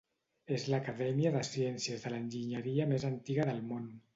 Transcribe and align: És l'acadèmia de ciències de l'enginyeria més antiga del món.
És 0.55 0.63
l'acadèmia 0.73 1.33
de 1.35 1.43
ciències 1.49 2.07
de 2.07 2.13
l'enginyeria 2.15 2.89
més 2.95 3.07
antiga 3.13 3.51
del 3.53 3.63
món. 3.71 3.89